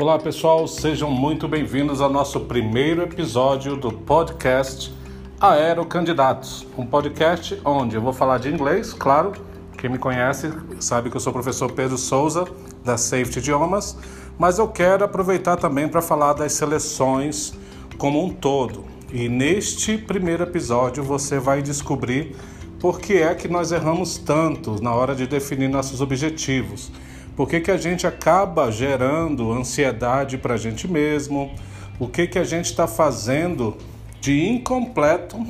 Olá 0.00 0.16
pessoal, 0.16 0.68
sejam 0.68 1.10
muito 1.10 1.48
bem-vindos 1.48 2.00
ao 2.00 2.08
nosso 2.08 2.38
primeiro 2.42 3.02
episódio 3.02 3.76
do 3.76 3.90
podcast 3.90 4.94
Aerocandidatos, 5.40 6.64
um 6.78 6.86
podcast 6.86 7.60
onde 7.64 7.96
eu 7.96 8.00
vou 8.00 8.12
falar 8.12 8.38
de 8.38 8.48
inglês, 8.48 8.92
claro. 8.92 9.32
Quem 9.76 9.90
me 9.90 9.98
conhece 9.98 10.52
sabe 10.78 11.10
que 11.10 11.16
eu 11.16 11.20
sou 11.20 11.32
o 11.32 11.34
professor 11.34 11.72
Pedro 11.72 11.98
Souza 11.98 12.44
da 12.84 12.96
Safety 12.96 13.40
Idiomas, 13.40 13.98
mas 14.38 14.60
eu 14.60 14.68
quero 14.68 15.04
aproveitar 15.04 15.56
também 15.56 15.88
para 15.88 16.00
falar 16.00 16.34
das 16.34 16.52
seleções 16.52 17.52
como 17.98 18.24
um 18.24 18.30
todo. 18.30 18.84
E 19.12 19.28
neste 19.28 19.98
primeiro 19.98 20.44
episódio 20.44 21.02
você 21.02 21.40
vai 21.40 21.60
descobrir 21.60 22.36
por 22.78 23.00
que 23.00 23.14
é 23.14 23.34
que 23.34 23.48
nós 23.48 23.72
erramos 23.72 24.16
tanto 24.16 24.80
na 24.80 24.94
hora 24.94 25.12
de 25.12 25.26
definir 25.26 25.66
nossos 25.66 26.00
objetivos 26.00 26.92
por 27.38 27.48
que, 27.48 27.60
que 27.60 27.70
a 27.70 27.76
gente 27.76 28.04
acaba 28.04 28.68
gerando 28.68 29.52
ansiedade 29.52 30.36
para 30.36 30.54
a 30.54 30.56
gente 30.56 30.88
mesmo? 30.88 31.54
O 31.96 32.08
que, 32.08 32.26
que 32.26 32.36
a 32.36 32.42
gente 32.42 32.64
está 32.64 32.88
fazendo 32.88 33.76
de 34.20 34.48
incompleto 34.48 35.46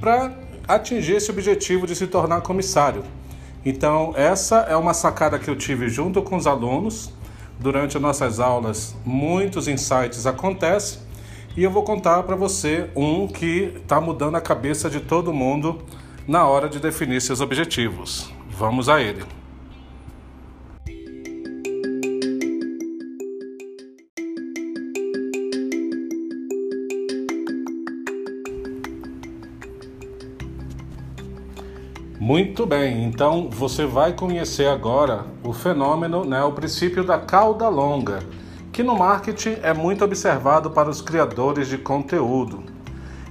para 0.00 0.32
atingir 0.66 1.16
esse 1.16 1.30
objetivo 1.30 1.86
de 1.86 1.94
se 1.94 2.06
tornar 2.06 2.40
comissário? 2.40 3.04
Então, 3.66 4.14
essa 4.16 4.60
é 4.60 4.74
uma 4.76 4.94
sacada 4.94 5.38
que 5.38 5.50
eu 5.50 5.54
tive 5.54 5.90
junto 5.90 6.22
com 6.22 6.36
os 6.36 6.46
alunos. 6.46 7.12
Durante 7.60 7.98
as 7.98 8.02
nossas 8.02 8.40
aulas, 8.40 8.96
muitos 9.04 9.68
insights 9.68 10.24
acontecem 10.24 11.00
e 11.54 11.62
eu 11.62 11.70
vou 11.70 11.82
contar 11.82 12.22
para 12.22 12.34
você 12.34 12.88
um 12.96 13.28
que 13.28 13.74
está 13.76 14.00
mudando 14.00 14.36
a 14.36 14.40
cabeça 14.40 14.88
de 14.88 15.00
todo 15.00 15.34
mundo 15.34 15.82
na 16.26 16.46
hora 16.46 16.66
de 16.66 16.80
definir 16.80 17.20
seus 17.20 17.42
objetivos. 17.42 18.32
Vamos 18.48 18.88
a 18.88 19.02
ele. 19.02 19.22
Muito 32.26 32.66
bem, 32.66 33.04
então 33.04 33.48
você 33.48 33.86
vai 33.86 34.12
conhecer 34.12 34.66
agora 34.66 35.26
o 35.44 35.52
fenômeno, 35.52 36.24
né, 36.24 36.42
o 36.42 36.50
princípio 36.50 37.04
da 37.04 37.20
cauda 37.20 37.68
longa, 37.68 38.18
que 38.72 38.82
no 38.82 38.98
marketing 38.98 39.58
é 39.62 39.72
muito 39.72 40.04
observado 40.04 40.72
para 40.72 40.90
os 40.90 41.00
criadores 41.00 41.68
de 41.68 41.78
conteúdo. 41.78 42.64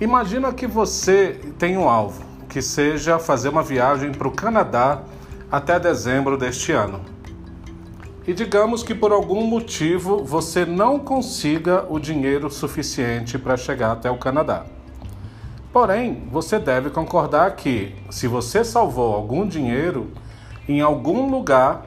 Imagina 0.00 0.52
que 0.52 0.68
você 0.68 1.40
tem 1.58 1.76
um 1.76 1.88
alvo, 1.88 2.22
que 2.48 2.62
seja 2.62 3.18
fazer 3.18 3.48
uma 3.48 3.60
viagem 3.60 4.12
para 4.12 4.28
o 4.28 4.30
Canadá 4.30 5.02
até 5.50 5.80
dezembro 5.80 6.38
deste 6.38 6.70
ano. 6.70 7.00
E 8.24 8.32
digamos 8.32 8.84
que 8.84 8.94
por 8.94 9.10
algum 9.10 9.44
motivo 9.48 10.22
você 10.22 10.64
não 10.64 10.96
consiga 10.96 11.84
o 11.90 11.98
dinheiro 11.98 12.48
suficiente 12.48 13.36
para 13.36 13.56
chegar 13.56 13.90
até 13.90 14.08
o 14.08 14.16
Canadá. 14.16 14.75
Porém, 15.76 16.26
você 16.32 16.58
deve 16.58 16.88
concordar 16.88 17.54
que, 17.54 17.94
se 18.08 18.26
você 18.26 18.64
salvou 18.64 19.14
algum 19.14 19.46
dinheiro, 19.46 20.10
em 20.66 20.80
algum 20.80 21.30
lugar 21.30 21.84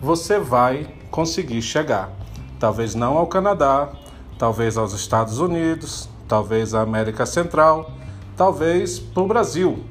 você 0.00 0.38
vai 0.38 0.86
conseguir 1.10 1.60
chegar. 1.60 2.12
Talvez 2.60 2.94
não 2.94 3.18
ao 3.18 3.26
Canadá, 3.26 3.88
talvez 4.38 4.76
aos 4.76 4.92
Estados 4.92 5.40
Unidos, 5.40 6.08
talvez 6.28 6.74
à 6.74 6.82
América 6.82 7.26
Central, 7.26 7.90
talvez 8.36 9.00
para 9.00 9.24
o 9.24 9.26
Brasil. 9.26 9.82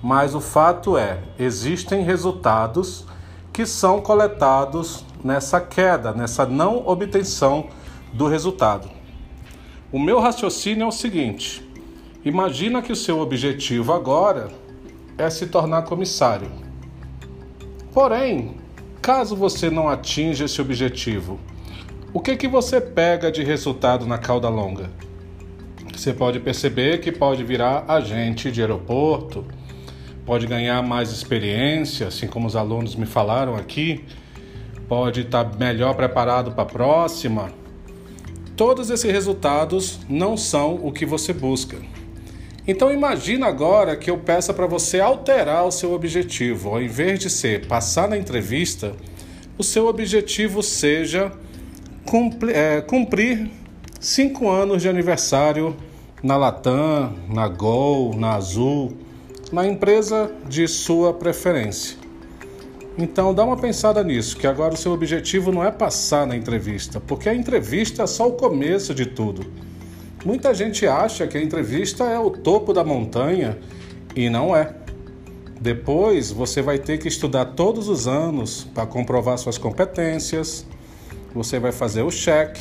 Mas 0.00 0.32
o 0.36 0.40
fato 0.40 0.96
é, 0.96 1.18
existem 1.40 2.04
resultados 2.04 3.04
que 3.52 3.66
são 3.66 4.00
coletados 4.00 5.04
nessa 5.24 5.60
queda, 5.60 6.12
nessa 6.12 6.46
não 6.46 6.86
obtenção 6.86 7.66
do 8.12 8.28
resultado. 8.28 8.88
O 9.90 9.98
meu 9.98 10.20
raciocínio 10.20 10.84
é 10.84 10.86
o 10.86 10.92
seguinte: 10.92 11.65
Imagina 12.26 12.82
que 12.82 12.90
o 12.90 12.96
seu 12.96 13.20
objetivo 13.20 13.92
agora 13.92 14.48
é 15.16 15.30
se 15.30 15.46
tornar 15.46 15.82
comissário. 15.82 16.50
Porém, 17.94 18.56
caso 19.00 19.36
você 19.36 19.70
não 19.70 19.88
atinja 19.88 20.46
esse 20.46 20.60
objetivo, 20.60 21.38
o 22.12 22.18
que 22.18 22.36
que 22.36 22.48
você 22.48 22.80
pega 22.80 23.30
de 23.30 23.44
resultado 23.44 24.08
na 24.08 24.18
cauda 24.18 24.48
longa? 24.48 24.90
Você 25.94 26.12
pode 26.12 26.40
perceber 26.40 26.98
que 26.98 27.12
pode 27.12 27.44
virar 27.44 27.84
agente 27.86 28.50
de 28.50 28.60
aeroporto, 28.60 29.44
pode 30.24 30.48
ganhar 30.48 30.82
mais 30.82 31.12
experiência, 31.12 32.08
assim 32.08 32.26
como 32.26 32.48
os 32.48 32.56
alunos 32.56 32.96
me 32.96 33.06
falaram 33.06 33.54
aqui, 33.54 34.04
pode 34.88 35.20
estar 35.20 35.56
melhor 35.56 35.94
preparado 35.94 36.50
para 36.50 36.64
a 36.64 36.66
próxima. 36.66 37.52
Todos 38.56 38.90
esses 38.90 39.12
resultados 39.12 40.00
não 40.08 40.36
são 40.36 40.74
o 40.74 40.90
que 40.90 41.06
você 41.06 41.32
busca. 41.32 41.76
Então 42.66 42.92
imagina 42.92 43.46
agora 43.46 43.96
que 43.96 44.10
eu 44.10 44.18
peça 44.18 44.52
para 44.52 44.66
você 44.66 44.98
alterar 44.98 45.64
o 45.64 45.70
seu 45.70 45.92
objetivo. 45.92 46.70
Ao 46.70 46.82
invés 46.82 47.20
de 47.20 47.30
ser 47.30 47.66
passar 47.66 48.08
na 48.08 48.18
entrevista, 48.18 48.92
o 49.56 49.62
seu 49.62 49.86
objetivo 49.86 50.62
seja 50.62 51.30
cumprir, 52.04 52.56
é, 52.56 52.80
cumprir 52.80 53.48
cinco 54.00 54.50
anos 54.50 54.82
de 54.82 54.88
aniversário 54.88 55.76
na 56.22 56.36
Latam, 56.36 57.14
na 57.28 57.46
Gol, 57.46 58.16
na 58.16 58.34
Azul, 58.34 58.96
na 59.52 59.64
empresa 59.64 60.32
de 60.48 60.66
sua 60.66 61.14
preferência. 61.14 61.96
Então 62.98 63.32
dá 63.32 63.44
uma 63.44 63.56
pensada 63.56 64.02
nisso, 64.02 64.36
que 64.36 64.46
agora 64.46 64.74
o 64.74 64.76
seu 64.76 64.92
objetivo 64.92 65.52
não 65.52 65.62
é 65.62 65.70
passar 65.70 66.26
na 66.26 66.34
entrevista, 66.34 66.98
porque 66.98 67.28
a 67.28 67.34
entrevista 67.34 68.02
é 68.02 68.06
só 68.06 68.26
o 68.26 68.32
começo 68.32 68.92
de 68.92 69.06
tudo. 69.06 69.46
Muita 70.26 70.52
gente 70.52 70.88
acha 70.88 71.24
que 71.24 71.38
a 71.38 71.40
entrevista 71.40 72.02
é 72.02 72.18
o 72.18 72.30
topo 72.30 72.72
da 72.72 72.82
montanha 72.82 73.56
e 74.16 74.28
não 74.28 74.56
é. 74.56 74.74
Depois 75.60 76.32
você 76.32 76.60
vai 76.60 76.80
ter 76.80 76.98
que 76.98 77.06
estudar 77.06 77.44
todos 77.44 77.88
os 77.88 78.08
anos 78.08 78.66
para 78.74 78.84
comprovar 78.86 79.38
suas 79.38 79.56
competências, 79.56 80.66
você 81.32 81.60
vai 81.60 81.70
fazer 81.70 82.02
o 82.02 82.10
cheque. 82.10 82.60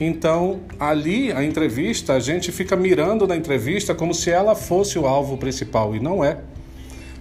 Então, 0.00 0.62
ali 0.76 1.30
a 1.30 1.44
entrevista, 1.44 2.14
a 2.14 2.18
gente 2.18 2.50
fica 2.50 2.74
mirando 2.74 3.24
na 3.24 3.36
entrevista 3.36 3.94
como 3.94 4.12
se 4.12 4.32
ela 4.32 4.56
fosse 4.56 4.98
o 4.98 5.06
alvo 5.06 5.36
principal 5.36 5.94
e 5.94 6.00
não 6.00 6.24
é. 6.24 6.40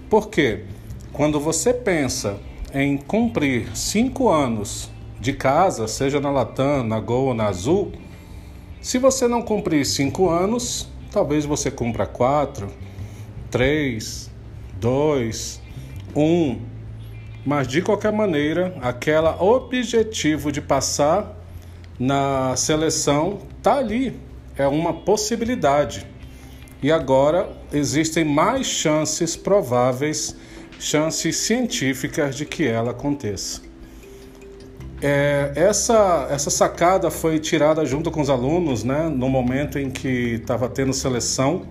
Por 0.10 0.30
quê? 0.30 0.64
Quando 1.12 1.40
você 1.40 1.72
pensa 1.72 2.40
em 2.74 2.98
cumprir 2.98 3.68
cinco 3.78 4.30
anos 4.30 4.90
de 5.22 5.32
casa, 5.32 5.88
seja 5.88 6.20
na 6.20 6.32
Latam, 6.32 6.84
na 6.84 7.00
Gol 7.00 7.28
ou 7.28 7.34
na 7.36 7.46
Azul, 7.46 7.92
se 8.84 8.98
você 8.98 9.30
não 9.30 9.42
cumprir 9.42 9.86
cinco 9.86 10.30
anos, 10.30 10.90
talvez 11.10 11.46
você 11.46 11.72
cumpra 11.72 12.06
quatro, 12.06 12.68
três, 13.50 14.30
dois, 14.78 15.62
um. 16.14 16.60
Mas 17.46 17.66
de 17.66 17.82
qualquer 17.82 18.12
maneira, 18.12 18.76
aquele 18.82 19.30
objetivo 19.40 20.52
de 20.52 20.60
passar 20.62 21.34
na 21.98 22.58
seleção 22.58 23.40
tá 23.62 23.78
ali, 23.78 24.20
é 24.58 24.68
uma 24.68 24.94
possibilidade. 24.94 26.06
E 26.82 26.92
agora 26.92 27.50
existem 27.72 28.26
mais 28.26 28.68
chances 28.68 29.38
prováveis, 29.38 30.36
chances 30.78 31.38
científicas 31.38 32.36
de 32.36 32.46
que 32.46 32.68
ela 32.68 32.92
aconteça. 32.92 33.62
É, 35.06 35.52
essa, 35.54 36.30
essa 36.32 36.50
sacada 36.50 37.12
foi 37.12 37.38
tirada 37.38 37.84
junto 37.84 38.10
com 38.10 38.22
os 38.22 38.30
alunos, 38.30 38.86
né, 38.86 39.10
no 39.14 39.28
momento 39.28 39.78
em 39.78 39.92
que 39.92 40.36
estava 40.36 40.70
tendo 40.70 40.94
seleção, 40.94 41.64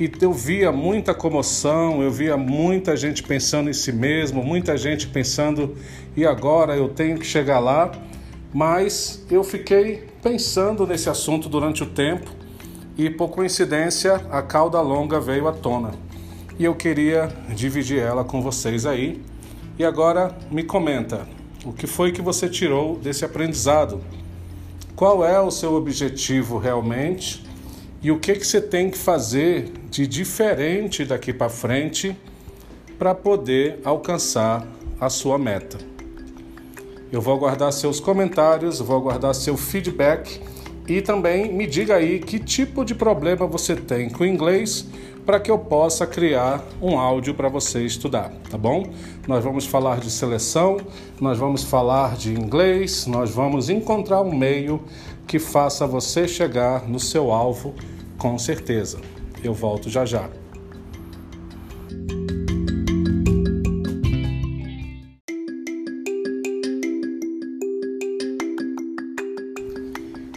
e 0.00 0.10
eu 0.20 0.32
via 0.32 0.72
muita 0.72 1.14
comoção, 1.14 2.02
eu 2.02 2.10
via 2.10 2.36
muita 2.36 2.96
gente 2.96 3.22
pensando 3.22 3.70
em 3.70 3.72
si 3.72 3.92
mesmo, 3.92 4.42
muita 4.42 4.76
gente 4.76 5.06
pensando, 5.06 5.76
e 6.16 6.26
agora 6.26 6.76
eu 6.76 6.88
tenho 6.88 7.16
que 7.16 7.24
chegar 7.24 7.60
lá, 7.60 7.92
mas 8.52 9.24
eu 9.30 9.44
fiquei 9.44 10.08
pensando 10.20 10.84
nesse 10.84 11.08
assunto 11.08 11.48
durante 11.48 11.84
o 11.84 11.86
tempo, 11.86 12.28
e 12.96 13.08
por 13.08 13.28
coincidência 13.28 14.14
a 14.32 14.42
cauda 14.42 14.80
longa 14.80 15.20
veio 15.20 15.46
à 15.46 15.52
tona. 15.52 15.92
E 16.58 16.64
eu 16.64 16.74
queria 16.74 17.28
dividir 17.54 18.00
ela 18.00 18.24
com 18.24 18.42
vocês 18.42 18.84
aí. 18.84 19.22
E 19.78 19.84
agora 19.84 20.36
me 20.50 20.64
comenta, 20.64 21.24
o 21.64 21.72
que 21.72 21.86
foi 21.86 22.12
que 22.12 22.22
você 22.22 22.48
tirou 22.48 22.96
desse 22.96 23.24
aprendizado? 23.24 24.00
Qual 24.94 25.24
é 25.24 25.40
o 25.40 25.50
seu 25.50 25.74
objetivo 25.74 26.58
realmente? 26.58 27.44
E 28.00 28.10
o 28.10 28.18
que, 28.18 28.34
que 28.34 28.46
você 28.46 28.60
tem 28.60 28.90
que 28.90 28.98
fazer 28.98 29.72
de 29.90 30.06
diferente 30.06 31.04
daqui 31.04 31.32
para 31.32 31.48
frente 31.48 32.16
para 32.98 33.14
poder 33.14 33.80
alcançar 33.84 34.66
a 35.00 35.10
sua 35.10 35.36
meta? 35.36 35.78
Eu 37.10 37.20
vou 37.20 37.34
aguardar 37.34 37.72
seus 37.72 37.98
comentários, 37.98 38.78
vou 38.78 38.96
aguardar 38.96 39.34
seu 39.34 39.56
feedback 39.56 40.40
e 40.86 41.02
também 41.02 41.52
me 41.52 41.66
diga 41.66 41.96
aí 41.96 42.18
que 42.18 42.38
tipo 42.38 42.84
de 42.84 42.94
problema 42.94 43.46
você 43.46 43.74
tem 43.74 44.08
com 44.08 44.24
o 44.24 44.26
inglês, 44.26 44.86
para 45.28 45.38
que 45.38 45.50
eu 45.50 45.58
possa 45.58 46.06
criar 46.06 46.64
um 46.80 46.98
áudio 46.98 47.34
para 47.34 47.50
você 47.50 47.84
estudar, 47.84 48.32
tá 48.50 48.56
bom? 48.56 48.82
Nós 49.26 49.44
vamos 49.44 49.66
falar 49.66 50.00
de 50.00 50.10
seleção, 50.10 50.78
nós 51.20 51.36
vamos 51.36 51.62
falar 51.64 52.16
de 52.16 52.32
inglês, 52.32 53.06
nós 53.06 53.30
vamos 53.30 53.68
encontrar 53.68 54.22
um 54.22 54.34
meio 54.34 54.82
que 55.26 55.38
faça 55.38 55.86
você 55.86 56.26
chegar 56.26 56.88
no 56.88 56.98
seu 56.98 57.30
alvo 57.30 57.74
com 58.16 58.38
certeza. 58.38 59.02
Eu 59.44 59.52
volto 59.52 59.90
já 59.90 60.06
já. 60.06 60.30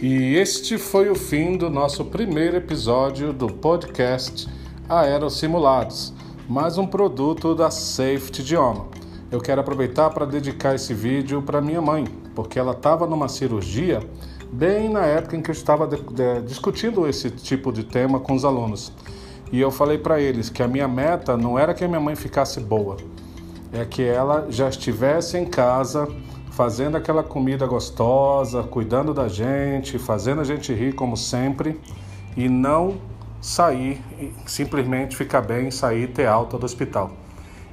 E 0.02 0.34
este 0.36 0.76
foi 0.76 1.08
o 1.08 1.14
fim 1.14 1.56
do 1.56 1.70
nosso 1.70 2.04
primeiro 2.04 2.58
episódio 2.58 3.32
do 3.32 3.46
podcast 3.46 4.46
Aerosimulados, 4.88 6.12
mais 6.48 6.76
um 6.76 6.86
produto 6.86 7.54
da 7.54 7.70
Safety 7.70 8.42
Idioma. 8.42 8.86
Eu 9.30 9.40
quero 9.40 9.60
aproveitar 9.60 10.10
para 10.10 10.26
dedicar 10.26 10.74
esse 10.74 10.92
vídeo 10.92 11.40
para 11.40 11.60
minha 11.60 11.80
mãe, 11.80 12.04
porque 12.34 12.58
ela 12.58 12.72
estava 12.72 13.06
numa 13.06 13.28
cirurgia 13.28 14.00
bem 14.52 14.88
na 14.88 15.06
época 15.06 15.36
em 15.36 15.40
que 15.40 15.50
eu 15.50 15.54
estava 15.54 15.86
de, 15.86 15.96
de, 15.96 16.42
discutindo 16.42 17.08
esse 17.08 17.30
tipo 17.30 17.72
de 17.72 17.84
tema 17.84 18.18
com 18.18 18.34
os 18.34 18.44
alunos. 18.44 18.92
E 19.52 19.60
eu 19.60 19.70
falei 19.70 19.98
para 19.98 20.20
eles 20.20 20.50
que 20.50 20.62
a 20.62 20.68
minha 20.68 20.88
meta 20.88 21.36
não 21.36 21.56
era 21.56 21.72
que 21.72 21.84
a 21.84 21.88
minha 21.88 22.00
mãe 22.00 22.16
ficasse 22.16 22.58
boa, 22.60 22.96
é 23.72 23.84
que 23.84 24.02
ela 24.02 24.46
já 24.50 24.68
estivesse 24.68 25.38
em 25.38 25.46
casa 25.46 26.08
fazendo 26.50 26.96
aquela 26.96 27.22
comida 27.22 27.66
gostosa, 27.66 28.64
cuidando 28.64 29.14
da 29.14 29.28
gente, 29.28 29.98
fazendo 29.98 30.40
a 30.40 30.44
gente 30.44 30.74
rir 30.74 30.92
como 30.92 31.16
sempre 31.16 31.80
e 32.36 32.48
não 32.48 33.11
sair, 33.42 34.00
simplesmente 34.46 35.16
ficar 35.16 35.42
bem, 35.42 35.70
sair 35.70 36.04
e 36.04 36.06
ter 36.06 36.26
alta 36.26 36.56
do 36.56 36.64
hospital. 36.64 37.10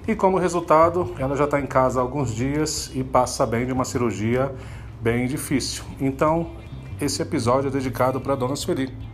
E 0.08 0.16
como 0.16 0.40
resultado, 0.40 1.14
ela 1.20 1.38
já 1.38 1.46
está 1.46 1.60
em 1.60 1.68
casa 1.68 2.00
há 2.00 2.04
alguns 2.04 2.34
dias 2.34 2.92
e 2.96 3.04
passa 3.04 3.46
bem 3.46 3.68
de 3.68 3.72
uma 3.72 3.86
cirurgia 3.86 4.52
bem 5.00 5.28
difícil. 5.28 5.84
Então, 6.02 6.52
esse 7.00 7.22
episódio 7.22 7.68
é 7.68 7.72
dedicado 7.72 8.20
para 8.20 8.34
a 8.34 8.36
dona 8.36 8.56
Sueli. 8.56 9.09